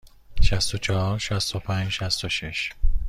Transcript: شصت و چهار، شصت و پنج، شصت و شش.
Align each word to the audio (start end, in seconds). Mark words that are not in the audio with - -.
شصت 0.41 0.75
و 0.75 0.77
چهار، 0.77 1.19
شصت 1.19 1.55
و 1.55 1.59
پنج، 1.59 1.89
شصت 1.91 2.25
و 2.25 2.29
شش. 2.29 2.71